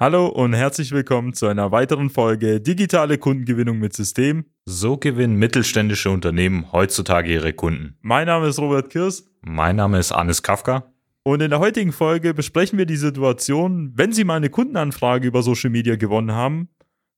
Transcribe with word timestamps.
Hallo 0.00 0.28
und 0.28 0.52
herzlich 0.52 0.92
willkommen 0.92 1.34
zu 1.34 1.48
einer 1.48 1.72
weiteren 1.72 2.08
Folge 2.08 2.60
Digitale 2.60 3.18
Kundengewinnung 3.18 3.80
mit 3.80 3.94
System. 3.94 4.44
So 4.64 4.96
gewinnen 4.96 5.34
mittelständische 5.34 6.10
Unternehmen 6.10 6.70
heutzutage 6.70 7.32
ihre 7.32 7.52
Kunden. 7.52 7.96
Mein 8.00 8.28
Name 8.28 8.46
ist 8.46 8.60
Robert 8.60 8.90
Kirs. 8.90 9.28
Mein 9.40 9.74
Name 9.74 9.98
ist 9.98 10.12
Anis 10.12 10.44
Kafka. 10.44 10.84
Und 11.24 11.42
in 11.42 11.50
der 11.50 11.58
heutigen 11.58 11.90
Folge 11.90 12.32
besprechen 12.32 12.78
wir 12.78 12.86
die 12.86 12.94
Situation, 12.94 13.90
wenn 13.96 14.12
Sie 14.12 14.22
mal 14.22 14.36
eine 14.36 14.50
Kundenanfrage 14.50 15.26
über 15.26 15.42
Social 15.42 15.70
Media 15.70 15.96
gewonnen 15.96 16.30
haben, 16.30 16.68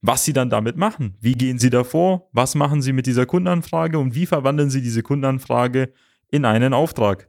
was 0.01 0.25
Sie 0.25 0.33
dann 0.33 0.49
damit 0.49 0.79
machen. 0.79 1.19
Wie 1.21 1.35
gehen 1.35 1.59
Sie 1.59 1.69
davor? 1.69 2.31
Was 2.33 2.55
machen 2.55 2.81
Sie 2.81 2.95
mit 2.95 3.05
dieser 3.05 3.27
Kundenanfrage 3.27 3.99
und 3.99 4.15
wie 4.15 4.25
verwandeln 4.25 4.71
Sie 4.71 4.81
diese 4.81 5.03
Kundenanfrage 5.03 5.93
in 6.31 6.47
einen 6.47 6.73
Auftrag? 6.73 7.29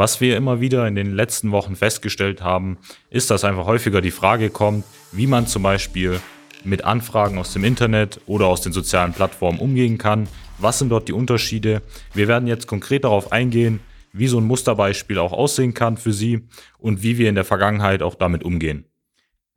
Was 0.00 0.22
wir 0.22 0.38
immer 0.38 0.62
wieder 0.62 0.88
in 0.88 0.94
den 0.94 1.12
letzten 1.12 1.50
Wochen 1.50 1.76
festgestellt 1.76 2.40
haben, 2.40 2.78
ist, 3.10 3.30
dass 3.30 3.44
einfach 3.44 3.66
häufiger 3.66 4.00
die 4.00 4.10
Frage 4.10 4.48
kommt, 4.48 4.86
wie 5.12 5.26
man 5.26 5.46
zum 5.46 5.62
Beispiel 5.62 6.20
mit 6.64 6.84
Anfragen 6.84 7.36
aus 7.36 7.52
dem 7.52 7.64
Internet 7.64 8.18
oder 8.24 8.46
aus 8.46 8.62
den 8.62 8.72
sozialen 8.72 9.12
Plattformen 9.12 9.58
umgehen 9.58 9.98
kann. 9.98 10.26
Was 10.56 10.78
sind 10.78 10.88
dort 10.88 11.08
die 11.08 11.12
Unterschiede? 11.12 11.82
Wir 12.14 12.28
werden 12.28 12.48
jetzt 12.48 12.66
konkret 12.66 13.04
darauf 13.04 13.30
eingehen, 13.30 13.80
wie 14.14 14.26
so 14.26 14.38
ein 14.38 14.46
Musterbeispiel 14.46 15.18
auch 15.18 15.34
aussehen 15.34 15.74
kann 15.74 15.98
für 15.98 16.14
Sie 16.14 16.48
und 16.78 17.02
wie 17.02 17.18
wir 17.18 17.28
in 17.28 17.34
der 17.34 17.44
Vergangenheit 17.44 18.00
auch 18.00 18.14
damit 18.14 18.42
umgehen. 18.42 18.86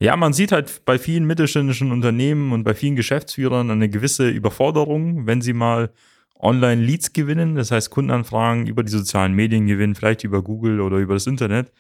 Ja, 0.02 0.18
man 0.18 0.34
sieht 0.34 0.52
halt 0.52 0.82
bei 0.84 1.00
vielen 1.00 1.24
mittelständischen 1.24 1.94
Unternehmen 1.94 2.52
und 2.52 2.66
bei 2.66 2.74
vielen 2.74 2.98
Geschäftsführern 2.98 3.72
eine 3.72 3.88
gewisse 3.88 4.28
Überforderung, 4.28 5.26
wenn 5.26 5.40
sie 5.40 5.54
mal 5.54 5.94
Online-Leads 6.44 7.14
gewinnen, 7.14 7.56
das 7.56 7.72
heißt 7.72 7.90
Kundenanfragen 7.90 8.68
über 8.68 8.84
die 8.84 8.92
sozialen 8.92 9.34
Medien 9.34 9.66
gewinnen, 9.66 9.96
vielleicht 9.96 10.24
über 10.24 10.42
Google 10.42 10.82
oder 10.82 10.98
über 10.98 11.14
das 11.14 11.28
Internet. 11.28 11.72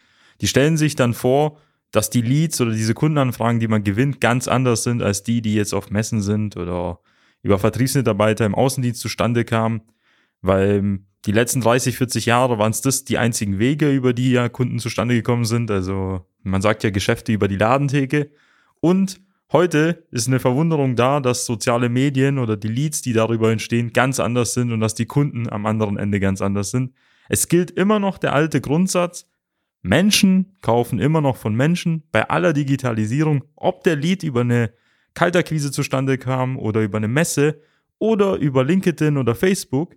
Die 0.42 0.48
stellen 0.48 0.78
sich 0.78 0.96
dann 0.96 1.14
vor, 1.14 1.60
dass 1.92 2.10
die 2.10 2.22
Leads 2.22 2.60
oder 2.62 2.72
diese 2.72 2.94
Kundenanfragen, 2.94 3.60
die 3.60 3.68
man 3.68 3.84
gewinnt, 3.84 4.20
ganz 4.20 4.48
anders 4.48 4.84
sind 4.84 5.04
als 5.04 5.24
die, 5.24 5.42
die 5.42 5.54
jetzt 5.54 5.74
auf 5.74 5.92
Messen 5.92 6.22
sind 6.22 6.58
oder 6.58 7.00
über 7.44 7.60
Vertriebsmitarbeiter 7.60 8.46
im 8.46 8.56
Außendienst 8.56 9.00
zustande 9.00 9.46
kamen, 9.46 9.82
weil 10.42 11.00
die 11.26 11.32
letzten 11.32 11.62
30, 11.62 11.98
40 11.98 12.26
Jahre 12.26 12.58
waren 12.58 12.72
es 12.72 12.82
das 12.82 13.06
die 13.06 13.18
einzigen 13.18 13.60
Wege, 13.60 13.92
über 13.92 14.14
die 14.14 14.32
ja 14.32 14.50
Kunden 14.50 14.80
zustande 14.80 15.14
gekommen 15.14 15.46
sind. 15.46 15.70
Also 15.72 16.26
man 16.42 16.62
sagt 16.62 16.84
ja 16.84 16.90
Geschäfte 16.90 17.32
über 17.32 17.48
die 17.48 17.58
Ladentheke 17.58 18.32
und 18.80 19.22
Heute 19.54 20.04
ist 20.10 20.28
eine 20.28 20.40
Verwunderung 20.40 20.96
da, 20.96 21.20
dass 21.20 21.46
soziale 21.46 21.88
Medien 21.88 22.40
oder 22.40 22.58
die 22.58 22.70
Leads, 22.70 23.04
die 23.04 23.14
darüber 23.14 23.52
entstehen, 23.52 23.94
ganz 23.94 24.20
anders 24.20 24.56
sind 24.56 24.72
und 24.72 24.80
dass 24.80 24.96
die 24.96 25.06
Kunden 25.06 25.48
am 25.48 25.68
anderen 25.68 25.96
Ende 25.96 26.20
ganz 26.20 26.42
anders 26.42 26.72
sind. 26.72 26.96
Es 27.30 27.48
gilt 27.48 27.70
immer 27.70 28.00
noch 28.00 28.18
der 28.18 28.34
alte 28.34 28.62
Grundsatz, 28.62 29.28
Menschen 29.84 30.58
kaufen 30.62 30.98
immer 30.98 31.22
noch 31.22 31.38
von 31.38 31.54
Menschen 31.54 32.02
bei 32.12 32.28
aller 32.30 32.52
Digitalisierung, 32.52 33.44
ob 33.56 33.84
der 33.84 33.96
Lead 33.96 34.24
über 34.24 34.42
eine 34.42 34.74
Kalterquise 35.14 35.72
zustande 35.72 36.18
kam 36.18 36.58
oder 36.58 36.82
über 36.82 36.98
eine 36.98 37.08
Messe 37.08 37.62
oder 38.00 38.38
über 38.38 38.64
LinkedIn 38.64 39.18
oder 39.18 39.36
Facebook. 39.36 39.96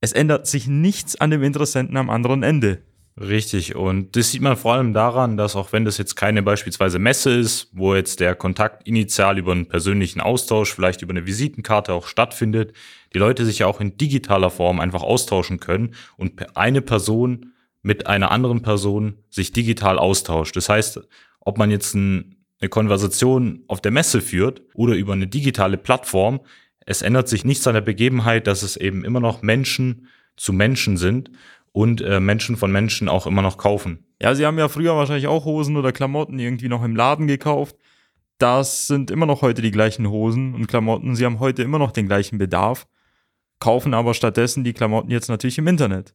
Es 0.00 0.12
ändert 0.12 0.46
sich 0.46 0.68
nichts 0.68 1.16
an 1.16 1.32
dem 1.32 1.42
Interessenten 1.42 1.96
am 1.96 2.08
anderen 2.08 2.44
Ende. 2.44 2.82
Richtig, 3.18 3.74
und 3.74 4.14
das 4.14 4.30
sieht 4.30 4.42
man 4.42 4.58
vor 4.58 4.74
allem 4.74 4.92
daran, 4.92 5.38
dass 5.38 5.56
auch 5.56 5.72
wenn 5.72 5.86
das 5.86 5.96
jetzt 5.96 6.16
keine 6.16 6.42
beispielsweise 6.42 6.98
Messe 6.98 7.30
ist, 7.30 7.70
wo 7.72 7.94
jetzt 7.94 8.20
der 8.20 8.34
Kontakt 8.34 8.86
initial 8.86 9.38
über 9.38 9.52
einen 9.52 9.68
persönlichen 9.68 10.20
Austausch, 10.20 10.74
vielleicht 10.74 11.00
über 11.00 11.12
eine 11.12 11.24
Visitenkarte 11.24 11.94
auch 11.94 12.08
stattfindet, 12.08 12.74
die 13.14 13.18
Leute 13.18 13.46
sich 13.46 13.60
ja 13.60 13.68
auch 13.68 13.80
in 13.80 13.96
digitaler 13.96 14.50
Form 14.50 14.80
einfach 14.80 15.02
austauschen 15.02 15.60
können 15.60 15.94
und 16.18 16.54
eine 16.58 16.82
Person 16.82 17.54
mit 17.80 18.06
einer 18.06 18.30
anderen 18.32 18.60
Person 18.60 19.14
sich 19.30 19.50
digital 19.50 19.98
austauscht. 19.98 20.54
Das 20.54 20.68
heißt, 20.68 21.00
ob 21.40 21.56
man 21.56 21.70
jetzt 21.70 21.94
ein, 21.94 22.44
eine 22.60 22.68
Konversation 22.68 23.64
auf 23.66 23.80
der 23.80 23.92
Messe 23.92 24.20
führt 24.20 24.60
oder 24.74 24.94
über 24.94 25.14
eine 25.14 25.26
digitale 25.26 25.78
Plattform, 25.78 26.40
es 26.84 27.00
ändert 27.00 27.28
sich 27.28 27.46
nichts 27.46 27.66
an 27.66 27.74
der 27.74 27.80
Begebenheit, 27.80 28.46
dass 28.46 28.62
es 28.62 28.76
eben 28.76 29.06
immer 29.06 29.20
noch 29.20 29.40
Menschen 29.40 30.08
zu 30.36 30.52
Menschen 30.52 30.98
sind 30.98 31.30
und 31.76 32.00
äh, 32.00 32.20
Menschen 32.20 32.56
von 32.56 32.72
Menschen 32.72 33.06
auch 33.06 33.26
immer 33.26 33.42
noch 33.42 33.58
kaufen. 33.58 34.06
Ja, 34.18 34.34
sie 34.34 34.46
haben 34.46 34.58
ja 34.58 34.68
früher 34.68 34.96
wahrscheinlich 34.96 35.26
auch 35.26 35.44
Hosen 35.44 35.76
oder 35.76 35.92
Klamotten 35.92 36.38
irgendwie 36.38 36.70
noch 36.70 36.82
im 36.82 36.96
Laden 36.96 37.26
gekauft. 37.26 37.76
Das 38.38 38.86
sind 38.86 39.10
immer 39.10 39.26
noch 39.26 39.42
heute 39.42 39.60
die 39.60 39.72
gleichen 39.72 40.08
Hosen 40.08 40.54
und 40.54 40.68
Klamotten. 40.68 41.16
Sie 41.16 41.26
haben 41.26 41.38
heute 41.38 41.62
immer 41.62 41.78
noch 41.78 41.92
den 41.92 42.06
gleichen 42.06 42.38
Bedarf, 42.38 42.86
kaufen 43.60 43.92
aber 43.92 44.14
stattdessen 44.14 44.64
die 44.64 44.72
Klamotten 44.72 45.10
jetzt 45.10 45.28
natürlich 45.28 45.58
im 45.58 45.66
Internet. 45.66 46.14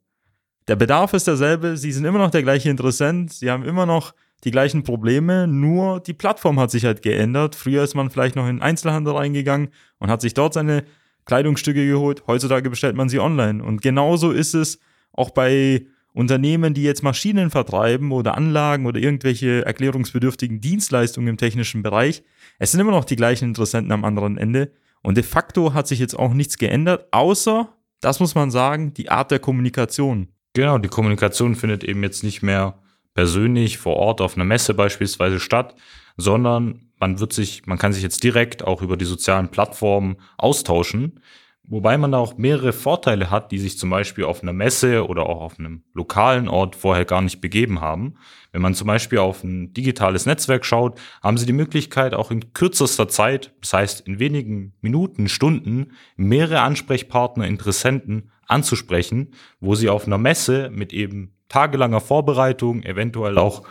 Der 0.68 0.78
Bedarf 0.78 1.14
ist 1.14 1.28
derselbe, 1.28 1.78
sie 1.78 1.92
sind 1.92 2.06
immer 2.06 2.18
noch 2.18 2.32
der 2.32 2.42
gleiche 2.42 2.72
Interessent, 2.72 3.32
sie 3.32 3.52
haben 3.52 3.64
immer 3.64 3.86
noch 3.86 4.16
die 4.44 4.50
gleichen 4.50 4.82
Probleme, 4.82 5.46
nur 5.46 6.00
die 6.00 6.14
Plattform 6.14 6.60
hat 6.60 6.72
sich 6.72 6.86
halt 6.86 7.04
geändert. 7.04 7.54
Früher 7.54 7.84
ist 7.84 7.94
man 7.94 8.10
vielleicht 8.10 8.36
noch 8.36 8.48
in 8.48 8.56
den 8.56 8.64
Einzelhandel 8.64 9.14
reingegangen 9.14 9.70
und 10.00 10.10
hat 10.10 10.22
sich 10.22 10.34
dort 10.34 10.56
seine 10.56 10.86
Kleidungsstücke 11.26 11.86
geholt. 11.86 12.24
Heutzutage 12.26 12.72
bestellt 12.72 12.96
man 12.96 13.10
sie 13.10 13.20
online. 13.20 13.64
Und 13.64 13.84
genauso 13.84 14.32
ist 14.32 14.56
es 14.56 14.80
auch 15.14 15.32
bei 15.32 15.86
Unternehmen, 16.14 16.74
die 16.74 16.84
jetzt 16.84 17.04
Maschinen 17.04 17.50
vertreiben 17.50 18.12
oder 18.12 18.36
Anlagen 18.36 18.86
oder 18.86 19.00
irgendwelche 19.00 19.66
erklärungsbedürftigen 19.66 20.60
Dienstleistungen 20.60 21.30
im 21.30 21.38
technischen 21.38 21.84
Bereich, 21.84 22.24
es 22.60 22.72
sind 22.72 22.82
immer 22.82 22.92
noch 22.92 23.06
die 23.06 23.16
gleichen 23.16 23.46
Interessenten 23.46 23.92
am 23.92 24.04
anderen 24.04 24.38
Ende. 24.38 24.72
Und 25.02 25.16
de 25.16 25.24
facto 25.24 25.74
hat 25.74 25.88
sich 25.88 26.00
jetzt 26.00 26.18
auch 26.18 26.34
nichts 26.34 26.58
geändert, 26.58 27.08
außer, 27.12 27.70
das 28.02 28.20
muss 28.20 28.36
man 28.36 28.52
sagen, 28.52 28.94
die 28.94 29.10
Art 29.10 29.32
der 29.32 29.40
Kommunikation. 29.40 30.28
Genau, 30.54 30.78
die 30.78 30.90
Kommunikation 30.90 31.56
findet 31.56 31.84
eben 31.84 32.04
jetzt 32.04 32.24
nicht 32.24 32.42
mehr 32.42 32.78
persönlich 33.14 33.78
vor 33.78 33.96
Ort 33.96 34.22
auf 34.22 34.36
einer 34.36 34.46
Messe 34.46 34.74
beispielsweise 34.74 35.40
statt, 35.40 35.76
sondern 36.18 36.92
man 37.00 37.20
wird 37.20 37.34
sich, 37.34 37.66
man 37.66 37.78
kann 37.78 37.94
sich 37.94 38.04
jetzt 38.04 38.24
direkt 38.24 38.64
auch 38.64 38.82
über 38.82 38.98
die 38.98 39.06
sozialen 39.06 39.50
Plattformen 39.50 40.18
austauschen. 40.38 41.20
Wobei 41.64 41.98
man 41.98 42.12
da 42.12 42.18
auch 42.18 42.38
mehrere 42.38 42.74
Vorteile 42.74 43.30
hat, 43.30 43.52
die 43.52 43.60
sich 43.60 43.78
zum 43.78 43.92
Beispiel 43.92 44.26
auf 44.26 44.42
einer 44.42 44.52
Messe 44.52 45.08
oder 45.08 45.28
auch 45.28 45.42
auf 45.42 45.60
einem 45.60 45.84
lokalen 45.94 46.50
Ort 46.50 46.76
vorher 46.76 47.06
gar 47.06 47.22
nicht 47.22 47.40
begeben 47.40 47.80
haben. 47.80 48.16
Wenn 48.52 48.62
man 48.62 48.74
zum 48.74 48.88
Beispiel 48.88 49.20
auf 49.20 49.44
ein 49.44 49.72
digitales 49.72 50.26
Netzwerk 50.26 50.66
schaut, 50.66 51.00
haben 51.22 51.38
Sie 51.38 51.46
die 51.46 51.54
Möglichkeit, 51.54 52.14
auch 52.14 52.32
in 52.32 52.52
kürzester 52.54 53.08
Zeit, 53.08 53.54
das 53.62 53.74
heißt 53.74 54.02
in 54.02 54.20
wenigen 54.20 54.74
Minuten, 54.82 55.30
Stunden, 55.30 55.94
mehrere 56.18 56.62
Ansprechpartner, 56.62 57.48
Interessenten 57.48 58.32
anzusprechen, 58.48 59.34
wo 59.60 59.76
Sie 59.76 59.88
auf 59.88 60.08
einer 60.08 60.18
Messe 60.18 60.70
mit 60.72 60.92
eben 60.92 61.38
tagelanger 61.48 62.02
Vorbereitung, 62.02 62.84
eventuell 62.84 63.38
auch 63.38 63.64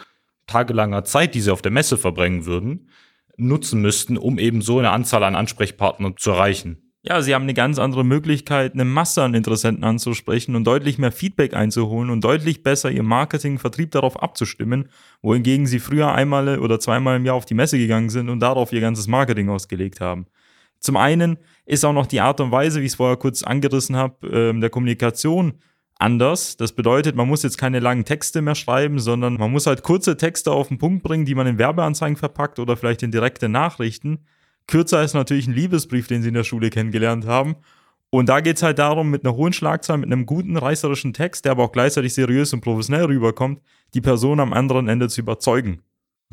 tagelanger 0.46 1.04
Zeit, 1.04 1.34
die 1.34 1.40
Sie 1.40 1.50
auf 1.50 1.60
der 1.60 1.72
Messe 1.72 1.98
verbringen 1.98 2.46
würden, 2.46 2.88
nutzen 3.36 3.82
müssten, 3.82 4.16
um 4.16 4.38
eben 4.38 4.62
so 4.62 4.78
eine 4.78 4.90
Anzahl 4.90 5.24
an 5.24 5.34
Ansprechpartnern 5.34 6.14
zu 6.16 6.30
erreichen 6.30 6.89
ja, 7.02 7.22
sie 7.22 7.34
haben 7.34 7.44
eine 7.44 7.54
ganz 7.54 7.78
andere 7.78 8.04
Möglichkeit, 8.04 8.74
eine 8.74 8.84
Masse 8.84 9.22
an 9.22 9.34
Interessenten 9.34 9.84
anzusprechen 9.84 10.54
und 10.54 10.64
deutlich 10.64 10.98
mehr 10.98 11.12
Feedback 11.12 11.54
einzuholen 11.54 12.10
und 12.10 12.22
deutlich 12.22 12.62
besser 12.62 12.90
ihr 12.90 13.02
Marketing, 13.02 13.58
Vertrieb 13.58 13.90
darauf 13.92 14.22
abzustimmen, 14.22 14.90
wohingegen 15.22 15.66
sie 15.66 15.78
früher 15.78 16.12
einmal 16.12 16.58
oder 16.58 16.78
zweimal 16.78 17.16
im 17.16 17.24
Jahr 17.24 17.36
auf 17.36 17.46
die 17.46 17.54
Messe 17.54 17.78
gegangen 17.78 18.10
sind 18.10 18.28
und 18.28 18.40
darauf 18.40 18.72
ihr 18.72 18.82
ganzes 18.82 19.06
Marketing 19.06 19.48
ausgelegt 19.48 20.00
haben. 20.00 20.26
Zum 20.78 20.96
einen 20.96 21.38
ist 21.64 21.84
auch 21.84 21.92
noch 21.92 22.06
die 22.06 22.20
Art 22.20 22.40
und 22.40 22.52
Weise, 22.52 22.80
wie 22.80 22.86
ich 22.86 22.92
es 22.92 22.96
vorher 22.96 23.16
kurz 23.16 23.42
angerissen 23.42 23.96
habe, 23.96 24.26
äh, 24.26 24.60
der 24.60 24.70
Kommunikation 24.70 25.54
anders. 25.98 26.56
Das 26.56 26.72
bedeutet, 26.72 27.16
man 27.16 27.28
muss 27.28 27.42
jetzt 27.42 27.58
keine 27.58 27.80
langen 27.80 28.04
Texte 28.04 28.42
mehr 28.42 28.54
schreiben, 28.54 28.98
sondern 28.98 29.34
man 29.34 29.50
muss 29.50 29.66
halt 29.66 29.82
kurze 29.82 30.16
Texte 30.16 30.52
auf 30.52 30.68
den 30.68 30.78
Punkt 30.78 31.02
bringen, 31.02 31.24
die 31.24 31.34
man 31.34 31.46
in 31.46 31.58
Werbeanzeigen 31.58 32.16
verpackt 32.16 32.58
oder 32.58 32.76
vielleicht 32.76 33.02
in 33.02 33.10
direkte 33.10 33.48
Nachrichten. 33.48 34.26
Kürzer 34.66 35.02
ist 35.02 35.14
natürlich 35.14 35.46
ein 35.46 35.54
Liebesbrief, 35.54 36.06
den 36.06 36.22
Sie 36.22 36.28
in 36.28 36.34
der 36.34 36.44
Schule 36.44 36.70
kennengelernt 36.70 37.26
haben. 37.26 37.56
Und 38.10 38.28
da 38.28 38.40
geht 38.40 38.56
es 38.56 38.62
halt 38.62 38.78
darum, 38.78 39.10
mit 39.10 39.24
einer 39.24 39.36
hohen 39.36 39.52
Schlagzahl, 39.52 39.98
mit 39.98 40.10
einem 40.10 40.26
guten 40.26 40.56
reißerischen 40.56 41.12
Text, 41.12 41.44
der 41.44 41.52
aber 41.52 41.64
auch 41.64 41.72
gleichzeitig 41.72 42.12
seriös 42.12 42.52
und 42.52 42.60
professionell 42.60 43.04
rüberkommt, 43.04 43.60
die 43.94 44.00
Person 44.00 44.40
am 44.40 44.52
anderen 44.52 44.88
Ende 44.88 45.08
zu 45.08 45.20
überzeugen. 45.20 45.82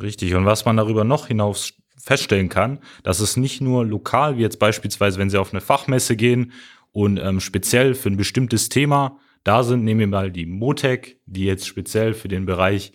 Richtig. 0.01 0.33
Und 0.33 0.45
was 0.45 0.65
man 0.65 0.77
darüber 0.77 1.03
noch 1.03 1.27
hinaus 1.27 1.73
feststellen 2.03 2.49
kann, 2.49 2.79
dass 3.03 3.19
es 3.19 3.37
nicht 3.37 3.61
nur 3.61 3.85
lokal, 3.85 4.37
wie 4.37 4.41
jetzt 4.41 4.59
beispielsweise, 4.59 5.19
wenn 5.19 5.29
Sie 5.29 5.39
auf 5.39 5.53
eine 5.53 5.61
Fachmesse 5.61 6.15
gehen 6.15 6.51
und 6.91 7.17
ähm, 7.17 7.39
speziell 7.39 7.93
für 7.93 8.09
ein 8.09 8.17
bestimmtes 8.17 8.69
Thema 8.69 9.19
da 9.43 9.63
sind, 9.63 9.83
nehmen 9.83 9.99
wir 9.99 10.07
mal 10.07 10.31
die 10.31 10.45
Motec, 10.45 11.19
die 11.25 11.45
jetzt 11.45 11.67
speziell 11.67 12.13
für 12.13 12.27
den 12.27 12.45
Bereich 12.45 12.91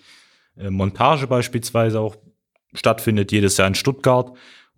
äh, 0.56 0.70
Montage 0.70 1.26
beispielsweise 1.26 2.00
auch 2.00 2.16
stattfindet, 2.74 3.32
jedes 3.32 3.56
Jahr 3.56 3.68
in 3.68 3.74
Stuttgart. 3.74 4.32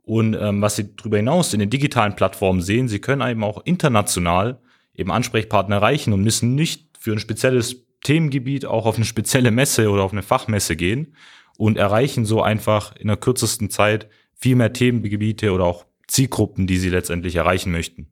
Und 0.04 0.34
ähm, 0.34 0.60
was 0.60 0.76
Sie 0.76 0.94
darüber 0.96 1.16
hinaus 1.16 1.54
in 1.54 1.60
den 1.60 1.70
digitalen 1.70 2.14
Plattformen 2.14 2.60
sehen, 2.60 2.88
Sie 2.88 3.00
können 3.00 3.26
eben 3.26 3.42
auch 3.42 3.64
international 3.64 4.58
eben 4.94 5.10
Ansprechpartner 5.10 5.76
erreichen 5.76 6.12
und 6.12 6.22
müssen 6.22 6.54
nicht 6.54 6.88
für 6.98 7.12
ein 7.12 7.18
spezielles 7.18 7.84
Themengebiet 8.04 8.66
auch 8.66 8.86
auf 8.86 8.96
eine 8.96 9.06
spezielle 9.06 9.50
Messe 9.50 9.90
oder 9.90 10.02
auf 10.02 10.12
eine 10.12 10.22
Fachmesse 10.22 10.76
gehen 10.76 11.14
und 11.56 11.78
erreichen 11.78 12.24
so 12.24 12.42
einfach 12.42 12.94
in 12.96 13.08
der 13.08 13.16
kürzesten 13.16 13.70
Zeit 13.70 14.08
viel 14.34 14.56
mehr 14.56 14.72
Themengebiete 14.72 15.52
oder 15.52 15.64
auch 15.64 15.86
Zielgruppen, 16.06 16.66
die 16.66 16.76
Sie 16.76 16.90
letztendlich 16.90 17.36
erreichen 17.36 17.72
möchten. 17.72 18.08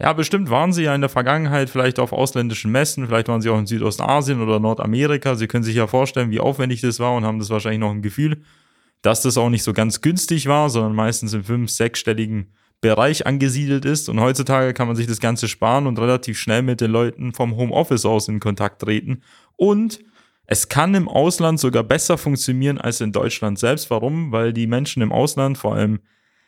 Ja, 0.00 0.12
bestimmt 0.12 0.50
waren 0.50 0.72
Sie 0.72 0.82
ja 0.82 0.94
in 0.94 1.02
der 1.02 1.10
Vergangenheit 1.10 1.70
vielleicht 1.70 1.98
auf 1.98 2.12
ausländischen 2.12 2.72
Messen, 2.72 3.06
vielleicht 3.06 3.28
waren 3.28 3.42
Sie 3.42 3.50
auch 3.50 3.58
in 3.58 3.66
Südostasien 3.66 4.40
oder 4.40 4.58
Nordamerika. 4.58 5.36
Sie 5.36 5.46
können 5.46 5.62
sich 5.62 5.76
ja 5.76 5.86
vorstellen, 5.86 6.30
wie 6.30 6.40
aufwendig 6.40 6.80
das 6.80 6.98
war 6.98 7.14
und 7.14 7.24
haben 7.24 7.38
das 7.38 7.50
wahrscheinlich 7.50 7.80
noch 7.80 7.90
ein 7.90 8.02
Gefühl, 8.02 8.42
dass 9.04 9.20
das 9.20 9.36
auch 9.36 9.50
nicht 9.50 9.62
so 9.62 9.74
ganz 9.74 10.00
günstig 10.00 10.46
war, 10.46 10.70
sondern 10.70 10.94
meistens 10.94 11.34
im 11.34 11.44
fünf-, 11.44 11.70
sechsstelligen 11.70 12.54
Bereich 12.80 13.26
angesiedelt 13.26 13.84
ist. 13.84 14.08
Und 14.08 14.18
heutzutage 14.18 14.72
kann 14.72 14.86
man 14.86 14.96
sich 14.96 15.06
das 15.06 15.20
Ganze 15.20 15.46
sparen 15.46 15.86
und 15.86 15.98
relativ 15.98 16.38
schnell 16.38 16.62
mit 16.62 16.80
den 16.80 16.90
Leuten 16.90 17.34
vom 17.34 17.54
Homeoffice 17.54 18.06
aus 18.06 18.28
in 18.28 18.40
Kontakt 18.40 18.80
treten. 18.80 19.20
Und 19.56 20.00
es 20.46 20.70
kann 20.70 20.94
im 20.94 21.06
Ausland 21.06 21.60
sogar 21.60 21.82
besser 21.82 22.16
funktionieren 22.16 22.78
als 22.78 23.02
in 23.02 23.12
Deutschland 23.12 23.58
selbst. 23.58 23.90
Warum? 23.90 24.32
Weil 24.32 24.54
die 24.54 24.66
Menschen 24.66 25.02
im 25.02 25.12
Ausland, 25.12 25.58
vor 25.58 25.74
allem 25.74 26.00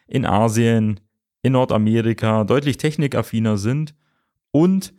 in 0.07 0.25
Asien, 0.25 1.01
in 1.43 1.53
Nordamerika 1.53 2.45
deutlich 2.45 2.79
technikaffiner 2.79 3.59
sind 3.59 3.95
und 4.51 4.95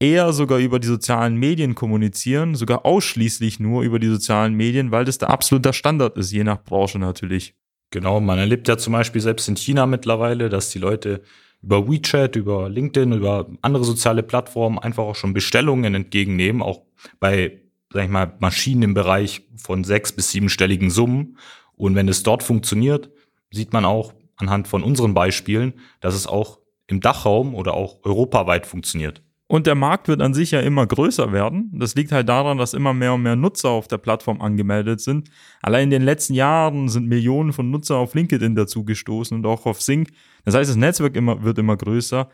eher 0.00 0.32
sogar 0.32 0.58
über 0.58 0.78
die 0.78 0.86
sozialen 0.86 1.36
Medien 1.36 1.74
kommunizieren, 1.74 2.54
sogar 2.54 2.84
ausschließlich 2.86 3.58
nur 3.60 3.82
über 3.82 3.98
die 3.98 4.08
sozialen 4.08 4.54
Medien, 4.54 4.90
weil 4.90 5.04
das 5.04 5.18
der 5.18 5.30
absolute 5.30 5.72
Standard 5.72 6.16
ist, 6.16 6.32
je 6.32 6.44
nach 6.44 6.62
Branche 6.62 6.98
natürlich. 6.98 7.54
Genau, 7.90 8.20
man 8.20 8.38
erlebt 8.38 8.68
ja 8.68 8.76
zum 8.76 8.92
Beispiel 8.92 9.20
selbst 9.20 9.48
in 9.48 9.56
China 9.56 9.86
mittlerweile, 9.86 10.48
dass 10.48 10.70
die 10.70 10.78
Leute 10.78 11.22
über 11.62 11.88
WeChat, 11.88 12.36
über 12.36 12.68
LinkedIn, 12.68 13.12
über 13.12 13.48
andere 13.62 13.84
soziale 13.84 14.22
Plattformen 14.22 14.78
einfach 14.78 15.04
auch 15.04 15.16
schon 15.16 15.32
Bestellungen 15.32 15.94
entgegennehmen, 15.94 16.62
auch 16.62 16.82
bei, 17.18 17.60
sag 17.92 18.04
ich 18.04 18.10
mal, 18.10 18.34
Maschinen 18.38 18.82
im 18.82 18.94
Bereich 18.94 19.42
von 19.56 19.84
sechs- 19.84 20.12
bis 20.12 20.30
siebenstelligen 20.30 20.90
Summen. 20.90 21.38
Und 21.76 21.94
wenn 21.94 22.08
es 22.08 22.22
dort 22.22 22.42
funktioniert, 22.42 23.10
sieht 23.50 23.72
man 23.72 23.84
auch, 23.84 24.14
anhand 24.36 24.68
von 24.68 24.84
unseren 24.84 25.14
Beispielen, 25.14 25.72
dass 26.00 26.14
es 26.14 26.26
auch 26.26 26.60
im 26.86 27.00
Dachraum 27.00 27.54
oder 27.54 27.74
auch 27.74 28.04
europaweit 28.04 28.66
funktioniert. 28.66 29.22
Und 29.50 29.66
der 29.66 29.74
Markt 29.74 30.08
wird 30.08 30.20
an 30.20 30.34
sich 30.34 30.50
ja 30.50 30.60
immer 30.60 30.86
größer 30.86 31.32
werden. 31.32 31.70
Das 31.72 31.94
liegt 31.94 32.12
halt 32.12 32.28
daran, 32.28 32.58
dass 32.58 32.74
immer 32.74 32.92
mehr 32.92 33.14
und 33.14 33.22
mehr 33.22 33.34
Nutzer 33.34 33.70
auf 33.70 33.88
der 33.88 33.96
Plattform 33.96 34.42
angemeldet 34.42 35.00
sind. 35.00 35.30
Allein 35.62 35.84
in 35.84 35.90
den 35.90 36.02
letzten 36.02 36.34
Jahren 36.34 36.90
sind 36.90 37.08
Millionen 37.08 37.54
von 37.54 37.70
Nutzer 37.70 37.96
auf 37.96 38.14
LinkedIn 38.14 38.54
dazugestoßen 38.54 39.34
und 39.34 39.46
auch 39.46 39.64
auf 39.64 39.80
Sync. 39.80 40.10
Das 40.44 40.54
heißt, 40.54 40.68
das 40.68 40.76
Netzwerk 40.76 41.16
immer, 41.16 41.42
wird 41.42 41.58
immer 41.58 41.78
größer. 41.78 42.28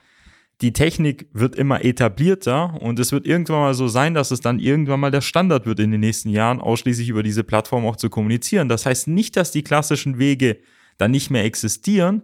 Die 0.61 0.73
Technik 0.73 1.29
wird 1.33 1.55
immer 1.55 1.85
etablierter 1.85 2.81
und 2.83 2.99
es 2.99 3.13
wird 3.13 3.27
irgendwann 3.27 3.61
mal 3.61 3.75
so 3.75 3.87
sein, 3.87 4.15
dass 4.15 4.33
es 4.33 4.41
dann 4.41 4.59
irgendwann 4.59 4.99
mal 4.99 5.13
der 5.13 5.21
Standard 5.21 5.67
wird 5.67 5.79
in 5.79 5.93
den 5.93 6.01
nächsten 6.01 6.31
Jahren, 6.31 6.61
ausschließlich 6.61 7.09
über 7.09 7.23
diese 7.23 7.45
Plattform 7.45 7.87
auch 7.87 7.97
zu 7.97 8.11
kommunizieren. 8.11 8.69
Das 8.69 8.87
heißt 8.87 9.07
nicht, 9.07 9.37
dass 9.37 9.53
die 9.53 9.63
klassischen 9.63 10.19
Wege 10.19 10.59
dann 10.99 11.13
nicht 11.13 11.31
mehr 11.31 11.45
existieren, 11.45 12.23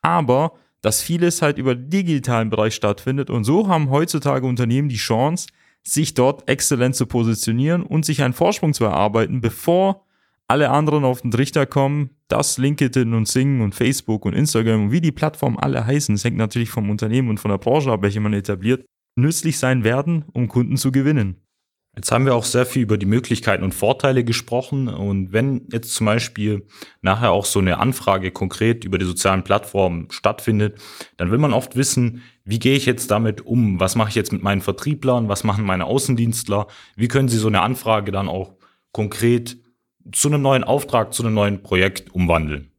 aber 0.00 0.54
dass 0.82 1.00
vieles 1.00 1.40
halt 1.40 1.58
über 1.58 1.74
den 1.74 1.88
digitalen 1.88 2.50
Bereich 2.50 2.74
stattfindet. 2.74 3.30
Und 3.30 3.44
so 3.44 3.68
haben 3.68 3.90
heutzutage 3.90 4.46
Unternehmen 4.46 4.88
die 4.88 4.96
Chance, 4.96 5.48
sich 5.84 6.14
dort 6.14 6.48
exzellent 6.48 6.94
zu 6.94 7.06
positionieren 7.06 7.82
und 7.82 8.04
sich 8.04 8.22
einen 8.22 8.34
Vorsprung 8.34 8.74
zu 8.74 8.84
erarbeiten, 8.84 9.40
bevor 9.40 10.04
alle 10.48 10.70
anderen 10.70 11.04
auf 11.04 11.22
den 11.22 11.30
Trichter 11.30 11.66
kommen, 11.66 12.10
dass 12.28 12.58
LinkedIn 12.58 13.14
und 13.14 13.26
Sing 13.26 13.60
und 13.60 13.74
Facebook 13.74 14.26
und 14.26 14.34
Instagram 14.34 14.84
und 14.84 14.92
wie 14.92 15.00
die 15.00 15.12
Plattformen 15.12 15.58
alle 15.58 15.86
heißen, 15.86 16.14
es 16.14 16.24
hängt 16.24 16.36
natürlich 16.36 16.70
vom 16.70 16.90
Unternehmen 16.90 17.30
und 17.30 17.40
von 17.40 17.50
der 17.50 17.58
Branche 17.58 17.90
ab, 17.90 18.02
welche 18.02 18.20
man 18.20 18.32
etabliert, 18.32 18.84
nützlich 19.16 19.58
sein 19.58 19.84
werden, 19.84 20.24
um 20.32 20.48
Kunden 20.48 20.76
zu 20.76 20.92
gewinnen. 20.92 21.36
Jetzt 21.94 22.10
haben 22.10 22.24
wir 22.24 22.34
auch 22.34 22.44
sehr 22.44 22.64
viel 22.64 22.82
über 22.82 22.96
die 22.96 23.04
Möglichkeiten 23.04 23.62
und 23.62 23.74
Vorteile 23.74 24.24
gesprochen. 24.24 24.88
Und 24.88 25.32
wenn 25.32 25.68
jetzt 25.70 25.94
zum 25.94 26.06
Beispiel 26.06 26.66
nachher 27.02 27.32
auch 27.32 27.44
so 27.44 27.58
eine 27.58 27.78
Anfrage 27.78 28.30
konkret 28.30 28.84
über 28.86 28.96
die 28.96 29.04
sozialen 29.04 29.44
Plattformen 29.44 30.10
stattfindet, 30.10 30.80
dann 31.18 31.30
will 31.30 31.36
man 31.36 31.52
oft 31.52 31.76
wissen, 31.76 32.22
wie 32.44 32.58
gehe 32.58 32.76
ich 32.76 32.86
jetzt 32.86 33.10
damit 33.10 33.42
um? 33.44 33.78
Was 33.78 33.94
mache 33.94 34.08
ich 34.08 34.14
jetzt 34.14 34.32
mit 34.32 34.42
meinen 34.42 34.62
Vertrieblern? 34.62 35.28
Was 35.28 35.44
machen 35.44 35.66
meine 35.66 35.84
Außendienstler? 35.84 36.66
Wie 36.96 37.08
können 37.08 37.28
sie 37.28 37.38
so 37.38 37.48
eine 37.48 37.60
Anfrage 37.60 38.10
dann 38.10 38.28
auch 38.28 38.54
konkret 38.92 39.58
zu 40.12 40.28
einem 40.28 40.40
neuen 40.40 40.64
Auftrag, 40.64 41.12
zu 41.12 41.22
einem 41.22 41.34
neuen 41.34 41.62
Projekt 41.62 42.10
umwandeln? 42.14 42.71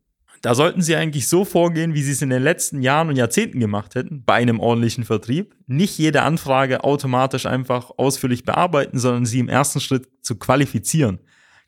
Da 0.44 0.56
sollten 0.56 0.81
Sie 0.81 0.94
eigentlich 0.94 1.30
so 1.30 1.45
vorgehen, 1.45 1.94
wie 1.94 2.04
Sie 2.04 2.12
es 2.12 2.22
in 2.22 2.30
den 2.30 2.44
letzten 2.44 2.81
Jahren 2.81 3.07
und 3.07 3.16
Jahrzehnten 3.16 3.62
gemacht 3.62 3.95
hätten, 3.95 4.25
bei 4.25 4.34
einem 4.34 4.60
ordentlichen 4.60 5.06
Vertrieb. 5.06 5.56
Nicht 5.68 5.98
jede 5.98 6.22
Anfrage 6.24 6.84
automatisch 6.84 7.45
einfach 7.45 7.92
ausführlich 7.95 8.44
bearbeiten, 8.44 9.00
sondern 9.00 9.25
sie 9.25 9.40
im 9.40 9.48
ersten 9.48 9.80
Schritt 9.80 10.10
zu 10.22 10.36
qualifizieren. 10.36 11.19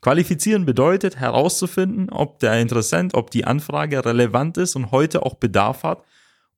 Qualifizieren 0.01 0.65
bedeutet 0.65 1.15
herauszufinden, 1.15 2.09
ob 2.09 2.39
der 2.39 2.59
Interessent, 2.59 3.13
ob 3.13 3.31
die 3.31 3.45
Anfrage 3.45 4.05
relevant 4.05 4.57
ist 4.57 4.75
und 4.75 4.91
heute 4.91 5.25
auch 5.25 5.35
Bedarf 5.35 5.83
hat 5.83 6.03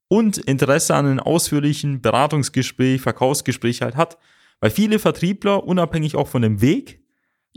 und 0.07 0.39
Interesse 0.39 0.95
an 0.95 1.05
einem 1.05 1.19
ausführlichen 1.19 2.01
Beratungsgespräch, 2.01 2.99
Verkaufsgespräch 2.99 3.83
halt 3.83 3.95
hat. 3.95 4.17
Weil 4.59 4.71
viele 4.71 4.97
Vertriebler, 4.97 5.65
unabhängig 5.65 6.15
auch 6.15 6.27
von 6.27 6.41
dem 6.41 6.61
Weg, 6.61 6.99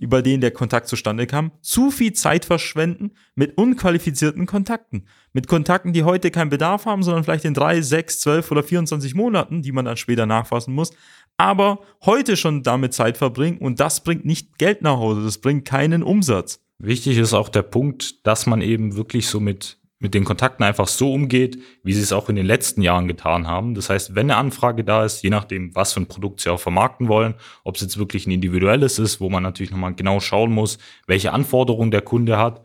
über 0.01 0.23
den 0.23 0.41
der 0.41 0.51
Kontakt 0.51 0.89
zustande 0.89 1.27
kam, 1.27 1.53
zu 1.61 1.91
viel 1.91 2.15
Zeit 2.15 2.47
verschwenden 2.47 3.13
mit 3.35 3.59
unqualifizierten 3.59 4.47
Kontakten. 4.47 5.05
Mit 5.35 5.47
Kontakten, 5.47 5.93
die 5.93 6.05
heute 6.05 6.31
keinen 6.31 6.49
Bedarf 6.49 6.87
haben, 6.87 7.03
sondern 7.03 7.23
vielleicht 7.23 7.45
in 7.45 7.53
drei, 7.53 7.83
sechs, 7.83 8.19
zwölf 8.19 8.51
oder 8.51 8.63
24 8.63 9.15
Monaten, 9.15 9.61
die 9.61 9.73
man 9.73 9.85
dann 9.85 9.99
später 9.99 10.25
nachfassen 10.25 10.75
muss, 10.75 10.93
aber 11.37 11.81
heute 12.05 12.37
schon 12.37 12.63
damit 12.63 12.95
Zeit 12.95 13.19
verbringen 13.19 13.59
und 13.59 13.79
das 13.79 14.03
bringt 14.03 14.25
nicht 14.25 14.59
Geld 14.59 14.81
nach 14.81 14.97
Hause, 14.97 15.23
das 15.23 15.39
bringt 15.39 15.67
keinen 15.67 16.03
Umsatz. 16.03 16.61
Wichtig 16.79 17.19
ist 17.19 17.35
auch 17.35 17.51
der 17.51 17.63
Punkt, 17.63 18.27
dass 18.27 18.47
man 18.47 18.63
eben 18.63 18.97
wirklich 18.97 19.27
so 19.27 19.39
mit 19.39 19.80
mit 20.01 20.15
den 20.15 20.25
Kontakten 20.25 20.65
einfach 20.65 20.89
so 20.89 21.13
umgeht, 21.13 21.59
wie 21.85 21.93
sie 21.93 22.01
es 22.01 22.13
auch 22.13 22.31
in 22.31 22.37
den 22.37 22.47
letzten 22.47 22.81
Jahren 22.81 23.07
getan 23.07 23.47
haben. 23.47 23.75
Das 23.75 23.91
heißt, 23.91 24.15
wenn 24.15 24.31
eine 24.31 24.37
Anfrage 24.37 24.83
da 24.83 25.05
ist, 25.05 25.23
je 25.23 25.29
nachdem, 25.29 25.75
was 25.75 25.93
für 25.93 26.01
ein 26.01 26.09
Produkt 26.09 26.41
sie 26.41 26.49
auch 26.49 26.59
vermarkten 26.59 27.07
wollen, 27.07 27.35
ob 27.65 27.77
es 27.77 27.83
jetzt 27.83 27.99
wirklich 27.99 28.27
ein 28.27 28.31
individuelles 28.31 28.99
ist, 28.99 29.21
wo 29.21 29.29
man 29.29 29.43
natürlich 29.43 29.71
nochmal 29.71 29.95
genau 29.95 30.19
schauen 30.19 30.53
muss, 30.53 30.79
welche 31.07 31.33
Anforderungen 31.33 31.91
der 31.91 32.01
Kunde 32.01 32.39
hat, 32.39 32.63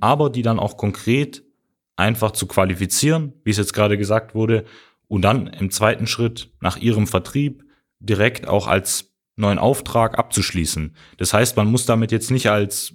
aber 0.00 0.28
die 0.28 0.42
dann 0.42 0.58
auch 0.58 0.76
konkret 0.76 1.44
einfach 1.94 2.32
zu 2.32 2.46
qualifizieren, 2.46 3.32
wie 3.44 3.50
es 3.50 3.58
jetzt 3.58 3.74
gerade 3.74 3.96
gesagt 3.96 4.34
wurde, 4.34 4.64
und 5.06 5.22
dann 5.22 5.46
im 5.46 5.70
zweiten 5.70 6.08
Schritt 6.08 6.50
nach 6.60 6.76
ihrem 6.76 7.06
Vertrieb 7.06 7.64
direkt 8.00 8.48
auch 8.48 8.66
als 8.66 9.12
neuen 9.36 9.58
Auftrag 9.58 10.18
abzuschließen. 10.18 10.96
Das 11.18 11.32
heißt, 11.32 11.56
man 11.56 11.70
muss 11.70 11.86
damit 11.86 12.10
jetzt 12.10 12.30
nicht 12.30 12.50
als 12.50 12.92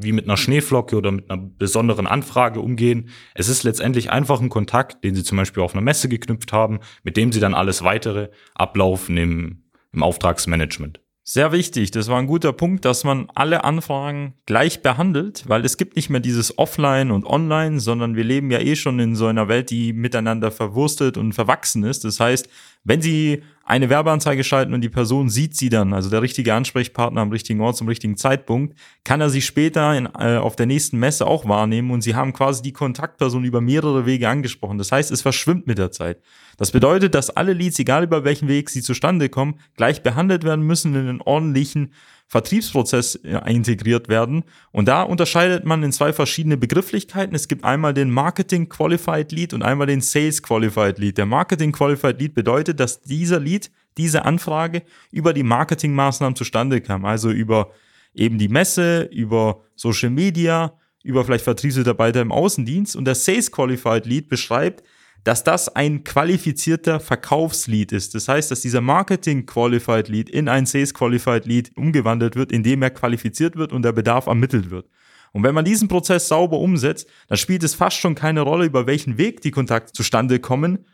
wie 0.00 0.12
mit 0.12 0.24
einer 0.24 0.36
Schneeflocke 0.36 0.96
oder 0.96 1.10
mit 1.10 1.30
einer 1.30 1.42
besonderen 1.42 2.06
Anfrage 2.06 2.60
umgehen. 2.60 3.08
Es 3.34 3.48
ist 3.48 3.64
letztendlich 3.64 4.10
einfach 4.10 4.40
ein 4.40 4.48
Kontakt, 4.48 5.04
den 5.04 5.14
Sie 5.14 5.24
zum 5.24 5.38
Beispiel 5.38 5.62
auf 5.62 5.74
einer 5.74 5.82
Messe 5.82 6.08
geknüpft 6.08 6.52
haben, 6.52 6.80
mit 7.02 7.16
dem 7.16 7.32
Sie 7.32 7.40
dann 7.40 7.54
alles 7.54 7.82
weitere 7.82 8.28
ablaufen 8.54 9.16
im, 9.16 9.64
im 9.92 10.02
Auftragsmanagement. 10.02 11.00
Sehr 11.30 11.52
wichtig, 11.52 11.90
das 11.90 12.08
war 12.08 12.18
ein 12.18 12.26
guter 12.26 12.54
Punkt, 12.54 12.86
dass 12.86 13.04
man 13.04 13.28
alle 13.34 13.62
Anfragen 13.62 14.32
gleich 14.46 14.80
behandelt, 14.80 15.44
weil 15.46 15.62
es 15.62 15.76
gibt 15.76 15.94
nicht 15.96 16.08
mehr 16.08 16.20
dieses 16.20 16.56
Offline 16.56 17.10
und 17.10 17.26
Online, 17.26 17.80
sondern 17.80 18.16
wir 18.16 18.24
leben 18.24 18.50
ja 18.50 18.60
eh 18.60 18.76
schon 18.76 18.98
in 18.98 19.14
so 19.14 19.26
einer 19.26 19.46
Welt, 19.46 19.68
die 19.68 19.92
miteinander 19.92 20.50
verwurstet 20.50 21.18
und 21.18 21.34
verwachsen 21.34 21.84
ist. 21.84 22.06
Das 22.06 22.18
heißt, 22.18 22.48
Wenn 22.84 23.00
Sie 23.00 23.42
eine 23.68 23.90
Werbeanzeige 23.90 24.44
schalten 24.44 24.72
und 24.72 24.80
die 24.80 24.88
Person 24.88 25.28
sieht 25.28 25.54
sie 25.54 25.68
dann, 25.68 25.92
also 25.92 26.08
der 26.08 26.22
richtige 26.22 26.54
Ansprechpartner 26.54 27.20
am 27.20 27.30
richtigen 27.30 27.60
Ort 27.60 27.76
zum 27.76 27.86
richtigen 27.86 28.16
Zeitpunkt, 28.16 28.78
kann 29.04 29.20
er 29.20 29.28
sie 29.28 29.42
später 29.42 29.94
in, 29.94 30.06
äh, 30.18 30.38
auf 30.38 30.56
der 30.56 30.64
nächsten 30.64 30.98
Messe 30.98 31.26
auch 31.26 31.46
wahrnehmen 31.46 31.90
und 31.90 32.00
sie 32.00 32.14
haben 32.14 32.32
quasi 32.32 32.62
die 32.62 32.72
Kontaktperson 32.72 33.44
über 33.44 33.60
mehrere 33.60 34.06
Wege 34.06 34.26
angesprochen. 34.26 34.78
Das 34.78 34.90
heißt, 34.90 35.10
es 35.10 35.20
verschwimmt 35.20 35.66
mit 35.66 35.76
der 35.76 35.90
Zeit. 35.90 36.22
Das 36.56 36.70
bedeutet, 36.70 37.14
dass 37.14 37.28
alle 37.28 37.52
Leads, 37.52 37.78
egal 37.78 38.04
über 38.04 38.24
welchen 38.24 38.48
Weg 38.48 38.70
sie 38.70 38.80
zustande 38.80 39.28
kommen, 39.28 39.60
gleich 39.76 40.02
behandelt 40.02 40.44
werden 40.44 40.64
müssen 40.64 40.94
in 40.94 41.06
einen 41.06 41.20
ordentlichen 41.20 41.92
Vertriebsprozess 42.28 43.16
äh, 43.16 43.40
integriert 43.50 44.08
werden. 44.08 44.44
Und 44.70 44.86
da 44.86 45.02
unterscheidet 45.02 45.64
man 45.64 45.82
in 45.82 45.92
zwei 45.92 46.12
verschiedene 46.12 46.58
Begrifflichkeiten. 46.58 47.34
Es 47.34 47.48
gibt 47.48 47.64
einmal 47.64 47.94
den 47.94 48.10
Marketing 48.10 48.68
Qualified 48.68 49.32
Lead 49.32 49.54
und 49.54 49.62
einmal 49.62 49.86
den 49.86 50.02
Sales 50.02 50.42
Qualified 50.42 50.98
Lead. 50.98 51.16
Der 51.16 51.26
Marketing 51.26 51.72
Qualified 51.72 52.20
Lead 52.20 52.34
bedeutet, 52.34 52.80
dass 52.80 53.00
dieser 53.00 53.40
Lead, 53.40 53.70
diese 53.96 54.26
Anfrage 54.26 54.82
über 55.10 55.32
die 55.32 55.42
Marketingmaßnahmen 55.42 56.36
zustande 56.36 56.82
kam. 56.82 57.06
Also 57.06 57.30
über 57.30 57.72
eben 58.14 58.36
die 58.36 58.48
Messe, 58.48 59.08
über 59.10 59.62
Social 59.74 60.10
Media, 60.10 60.74
über 61.02 61.24
vielleicht 61.24 61.44
Vertriebsmitarbeiter 61.44 62.20
im 62.20 62.30
Außendienst. 62.30 62.94
Und 62.94 63.06
der 63.06 63.14
Sales 63.14 63.50
Qualified 63.50 64.04
Lead 64.04 64.28
beschreibt, 64.28 64.84
dass 65.24 65.44
das 65.44 65.68
ein 65.74 66.04
qualifizierter 66.04 67.00
Verkaufslead 67.00 67.92
ist. 67.92 68.14
Das 68.14 68.28
heißt, 68.28 68.50
dass 68.50 68.60
dieser 68.60 68.80
Marketing 68.80 69.46
Qualified 69.46 70.08
Lead 70.08 70.30
in 70.30 70.48
ein 70.48 70.66
Sales 70.66 70.94
Qualified 70.94 71.44
Lead 71.46 71.72
umgewandelt 71.76 72.36
wird, 72.36 72.52
indem 72.52 72.82
er 72.82 72.90
qualifiziert 72.90 73.56
wird 73.56 73.72
und 73.72 73.82
der 73.82 73.92
Bedarf 73.92 74.26
ermittelt 74.26 74.70
wird. 74.70 74.88
Und 75.32 75.42
wenn 75.42 75.54
man 75.54 75.64
diesen 75.64 75.88
Prozess 75.88 76.28
sauber 76.28 76.58
umsetzt, 76.58 77.08
dann 77.28 77.38
spielt 77.38 77.62
es 77.62 77.74
fast 77.74 77.98
schon 77.98 78.14
keine 78.14 78.40
Rolle, 78.40 78.64
über 78.64 78.86
welchen 78.86 79.18
Weg 79.18 79.42
die 79.42 79.50
Kontakte 79.50 79.92
zustande 79.92 80.38
kommen. 80.40 80.86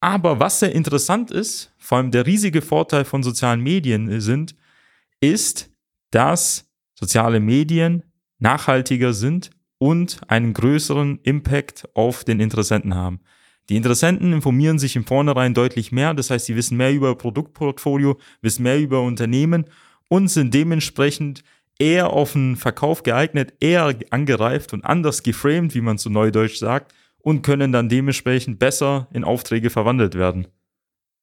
Aber 0.00 0.40
was 0.40 0.60
sehr 0.60 0.72
interessant 0.72 1.30
ist, 1.30 1.74
vor 1.78 1.98
allem 1.98 2.10
der 2.10 2.26
riesige 2.26 2.62
Vorteil 2.62 3.04
von 3.04 3.22
sozialen 3.22 3.60
Medien 3.60 4.20
sind, 4.20 4.54
ist, 5.20 5.70
dass 6.10 6.70
soziale 6.94 7.40
Medien 7.40 8.02
nachhaltiger 8.38 9.12
sind 9.12 9.50
und 9.78 10.20
einen 10.28 10.54
größeren 10.54 11.20
Impact 11.22 11.88
auf 11.94 12.24
den 12.24 12.40
Interessenten 12.40 12.94
haben. 12.94 13.20
Die 13.68 13.76
Interessenten 13.76 14.32
informieren 14.32 14.78
sich 14.78 14.94
im 14.94 15.04
Vornherein 15.04 15.54
deutlich 15.54 15.90
mehr, 15.90 16.14
das 16.14 16.30
heißt, 16.30 16.46
sie 16.46 16.56
wissen 16.56 16.76
mehr 16.76 16.92
über 16.92 17.16
Produktportfolio, 17.16 18.18
wissen 18.40 18.62
mehr 18.62 18.78
über 18.78 19.02
Unternehmen 19.02 19.66
und 20.08 20.28
sind 20.28 20.54
dementsprechend 20.54 21.42
eher 21.78 22.10
auf 22.10 22.32
den 22.32 22.56
Verkauf 22.56 23.02
geeignet, 23.02 23.54
eher 23.60 23.94
angereift 24.10 24.72
und 24.72 24.84
anders 24.84 25.22
geframed, 25.22 25.74
wie 25.74 25.80
man 25.80 25.98
zu 25.98 26.10
Neudeutsch 26.10 26.58
sagt, 26.58 26.94
und 27.18 27.42
können 27.42 27.72
dann 27.72 27.88
dementsprechend 27.88 28.60
besser 28.60 29.08
in 29.12 29.24
Aufträge 29.24 29.68
verwandelt 29.68 30.14
werden. 30.14 30.46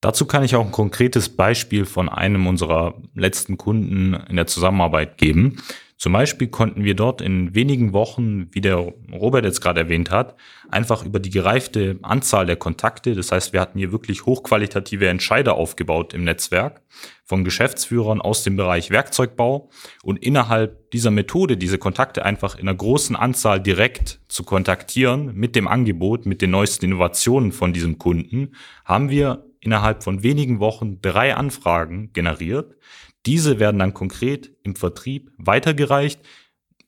Dazu 0.01 0.25
kann 0.25 0.43
ich 0.43 0.53
auch 0.53 0.65
ein 0.65 0.71
konkretes 0.73 1.29
Beispiel 1.29 1.85
von 1.85 2.09
einem 2.09 2.45
unserer 2.45 3.01
letzten 3.15 3.57
Kunden 3.57 4.13
in 4.27 4.35
der 4.35 4.47
Zusammenarbeit 4.47 5.17
geben. 5.17 5.63
Zum 6.03 6.11
Beispiel 6.11 6.49
konnten 6.49 6.83
wir 6.83 6.95
dort 6.95 7.21
in 7.21 7.55
wenigen 7.55 7.93
Wochen, 7.93 8.53
wie 8.53 8.59
der 8.59 8.91
Robert 9.13 9.45
jetzt 9.45 9.61
gerade 9.61 9.79
erwähnt 9.79 10.11
hat, 10.11 10.35
einfach 10.69 11.05
über 11.05 11.21
die 11.21 11.29
gereifte 11.29 11.97
Anzahl 12.01 12.45
der 12.45 12.57
Kontakte, 12.57 13.15
das 13.15 13.31
heißt, 13.31 13.53
wir 13.53 13.61
hatten 13.61 13.79
hier 13.79 13.93
wirklich 13.93 14.25
hochqualitative 14.25 15.07
Entscheider 15.07 15.55
aufgebaut 15.55 16.13
im 16.13 16.25
Netzwerk 16.25 16.81
von 17.23 17.45
Geschäftsführern 17.45 18.19
aus 18.19 18.43
dem 18.43 18.57
Bereich 18.57 18.89
Werkzeugbau 18.89 19.69
und 20.03 20.21
innerhalb 20.21 20.91
dieser 20.91 21.09
Methode 21.09 21.55
diese 21.55 21.77
Kontakte 21.77 22.25
einfach 22.25 22.55
in 22.55 22.67
einer 22.67 22.75
großen 22.75 23.15
Anzahl 23.15 23.61
direkt 23.61 24.19
zu 24.27 24.43
kontaktieren 24.43 25.33
mit 25.33 25.55
dem 25.55 25.69
Angebot, 25.69 26.25
mit 26.25 26.41
den 26.41 26.51
neuesten 26.51 26.83
Innovationen 26.83 27.53
von 27.53 27.71
diesem 27.71 27.97
Kunden, 27.97 28.55
haben 28.83 29.09
wir 29.09 29.45
innerhalb 29.61 30.03
von 30.03 30.21
wenigen 30.21 30.59
Wochen 30.59 30.99
drei 31.01 31.33
Anfragen 31.33 32.11
generiert, 32.11 32.75
diese 33.25 33.59
werden 33.59 33.79
dann 33.79 33.93
konkret 33.93 34.51
im 34.63 34.75
Vertrieb 34.75 35.31
weitergereicht 35.37 36.19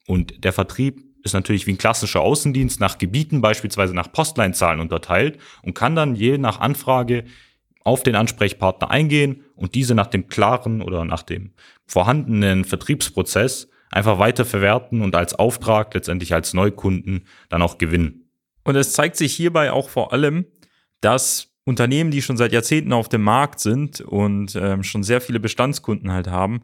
und 0.08 0.44
der 0.44 0.54
Vertrieb 0.54 1.04
ist 1.24 1.34
natürlich 1.34 1.66
wie 1.66 1.72
ein 1.72 1.78
klassischer 1.78 2.22
Außendienst 2.22 2.80
nach 2.80 2.98
Gebieten, 3.00 3.42
beispielsweise 3.42 3.96
nach 3.96 4.12
Postleinzahlen 4.12 4.80
unterteilt 4.80 5.40
und 5.64 5.74
kann 5.74 5.96
dann 5.96 6.16
je 6.16 6.38
nach 6.38 6.60
Anfrage 6.60 7.26
auf 7.84 8.04
den 8.04 8.16
Ansprechpartner 8.16 8.92
eingehen 8.92 9.44
und 9.56 9.76
diese 9.76 9.96
nach 9.96 10.08
dem 10.08 10.28
klaren 10.28 10.82
oder 10.82 11.04
nach 11.06 11.24
dem 11.24 11.54
vorhandenen 11.86 12.64
Vertriebsprozess 12.64 13.70
einfach 13.92 14.20
weiter 14.20 14.46
verwerten 14.46 15.02
und 15.02 15.16
als 15.16 15.34
Auftrag 15.34 15.94
letztendlich 15.94 16.34
als 16.34 16.54
Neukunden 16.54 17.28
dann 17.50 17.62
auch 17.62 17.78
gewinnen. 17.78 18.30
Und 18.64 18.76
es 18.76 18.94
zeigt 18.94 19.16
sich 19.16 19.34
hierbei 19.34 19.72
auch 19.72 19.90
vor 19.90 20.14
allem, 20.14 20.46
dass 21.02 21.55
Unternehmen, 21.66 22.12
die 22.12 22.22
schon 22.22 22.38
seit 22.38 22.54
Jahrzehnten 22.54 22.94
auf 22.94 23.10
dem 23.10 23.24
Markt 23.24 23.60
sind 23.60 24.02
und 24.02 24.56
ähm, 24.56 24.84
schon 24.84 25.04
sehr 25.04 25.20
viele 25.20 25.40
Bestandskunden 25.40 26.12
halt 26.12 26.28
haben, 26.28 26.62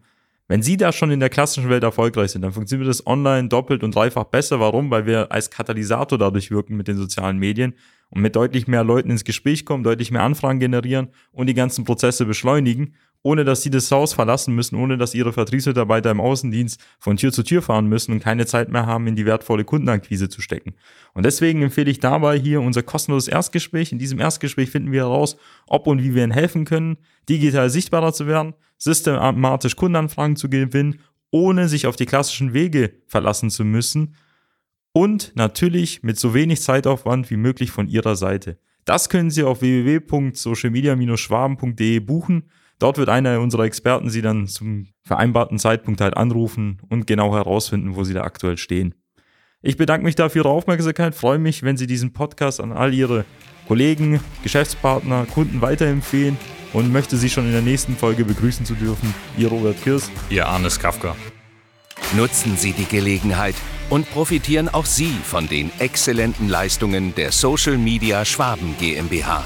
wenn 0.51 0.61
sie 0.61 0.75
da 0.75 0.91
schon 0.91 1.11
in 1.11 1.21
der 1.21 1.29
klassischen 1.29 1.69
Welt 1.69 1.83
erfolgreich 1.83 2.31
sind, 2.31 2.41
dann 2.41 2.51
funktioniert 2.51 2.89
das 2.89 3.07
online 3.07 3.47
doppelt 3.47 3.83
und 3.83 3.95
dreifach 3.95 4.25
besser. 4.25 4.59
Warum? 4.59 4.91
Weil 4.91 5.05
wir 5.05 5.31
als 5.31 5.49
Katalysator 5.49 6.17
dadurch 6.17 6.51
wirken 6.51 6.75
mit 6.75 6.89
den 6.89 6.97
sozialen 6.97 7.37
Medien 7.37 7.73
und 8.09 8.21
mit 8.21 8.35
deutlich 8.35 8.67
mehr 8.67 8.83
Leuten 8.83 9.09
ins 9.11 9.23
Gespräch 9.23 9.65
kommen, 9.65 9.85
deutlich 9.85 10.11
mehr 10.11 10.23
Anfragen 10.23 10.59
generieren 10.59 11.07
und 11.31 11.47
die 11.47 11.53
ganzen 11.53 11.85
Prozesse 11.85 12.25
beschleunigen 12.25 12.95
ohne 13.23 13.45
dass 13.45 13.61
sie 13.61 13.69
das 13.69 13.91
Haus 13.91 14.13
verlassen 14.13 14.55
müssen, 14.55 14.75
ohne 14.75 14.97
dass 14.97 15.13
ihre 15.13 15.33
Vertriebsmitarbeiter 15.33 16.11
im 16.11 16.19
Außendienst 16.19 16.79
von 16.99 17.17
Tür 17.17 17.31
zu 17.31 17.43
Tür 17.43 17.61
fahren 17.61 17.87
müssen 17.87 18.13
und 18.13 18.19
keine 18.19 18.45
Zeit 18.45 18.69
mehr 18.69 18.85
haben, 18.85 19.07
in 19.07 19.15
die 19.15 19.25
wertvolle 19.25 19.63
Kundenakquise 19.63 20.29
zu 20.29 20.41
stecken. 20.41 20.73
Und 21.13 21.25
deswegen 21.25 21.61
empfehle 21.61 21.91
ich 21.91 21.99
dabei 21.99 22.39
hier 22.39 22.61
unser 22.61 22.83
kostenloses 22.83 23.27
Erstgespräch. 23.27 23.91
In 23.91 23.99
diesem 23.99 24.19
Erstgespräch 24.19 24.71
finden 24.71 24.91
wir 24.91 25.01
heraus, 25.01 25.37
ob 25.67 25.87
und 25.87 26.03
wie 26.03 26.15
wir 26.15 26.23
Ihnen 26.23 26.31
helfen 26.31 26.65
können, 26.65 26.97
digital 27.29 27.69
sichtbarer 27.69 28.13
zu 28.13 28.27
werden, 28.27 28.53
systematisch 28.77 29.75
Kundenanfragen 29.75 30.35
zu 30.35 30.49
gewinnen, 30.49 30.99
ohne 31.29 31.69
sich 31.69 31.87
auf 31.87 31.95
die 31.95 32.05
klassischen 32.05 32.53
Wege 32.53 32.93
verlassen 33.07 33.49
zu 33.49 33.63
müssen 33.63 34.15
und 34.93 35.31
natürlich 35.35 36.03
mit 36.03 36.19
so 36.19 36.33
wenig 36.33 36.61
Zeitaufwand 36.61 37.29
wie 37.29 37.37
möglich 37.37 37.71
von 37.71 37.87
Ihrer 37.87 38.17
Seite. 38.17 38.57
Das 38.85 39.09
können 39.09 39.29
Sie 39.29 39.43
auf 39.43 39.61
www.socialmedia-schwaben.de 39.61 41.99
buchen. 41.99 42.49
Dort 42.81 42.97
wird 42.97 43.09
einer 43.09 43.39
unserer 43.39 43.65
Experten 43.65 44.09
Sie 44.09 44.23
dann 44.23 44.47
zum 44.47 44.87
vereinbarten 45.03 45.59
Zeitpunkt 45.59 46.01
halt 46.01 46.17
anrufen 46.17 46.81
und 46.89 47.05
genau 47.05 47.35
herausfinden, 47.35 47.95
wo 47.95 48.03
Sie 48.03 48.15
da 48.15 48.23
aktuell 48.23 48.57
stehen. 48.57 48.95
Ich 49.61 49.77
bedanke 49.77 50.03
mich 50.03 50.15
dafür 50.15 50.45
Ihre 50.45 50.49
Aufmerksamkeit, 50.49 51.13
freue 51.13 51.37
mich, 51.37 51.61
wenn 51.61 51.77
Sie 51.77 51.85
diesen 51.85 52.11
Podcast 52.11 52.59
an 52.59 52.71
all 52.71 52.91
Ihre 52.91 53.23
Kollegen, 53.67 54.19
Geschäftspartner, 54.41 55.27
Kunden 55.31 55.61
weiterempfehlen 55.61 56.37
und 56.73 56.91
möchte 56.91 57.17
Sie 57.17 57.29
schon 57.29 57.45
in 57.45 57.51
der 57.51 57.61
nächsten 57.61 57.95
Folge 57.95 58.25
begrüßen 58.25 58.65
zu 58.65 58.73
dürfen. 58.73 59.13
Ihr 59.37 59.49
Robert 59.49 59.79
Kirs. 59.83 60.09
Ihr 60.31 60.47
Arnes 60.47 60.79
Kafka. 60.79 61.15
Nutzen 62.15 62.57
Sie 62.57 62.73
die 62.73 62.85
Gelegenheit 62.85 63.55
und 63.91 64.09
profitieren 64.09 64.69
auch 64.69 64.85
Sie 64.85 65.13
von 65.23 65.47
den 65.47 65.69
exzellenten 65.77 66.49
Leistungen 66.49 67.13
der 67.13 67.31
Social 67.31 67.77
Media 67.77 68.25
Schwaben 68.25 68.75
GmbH. 68.79 69.45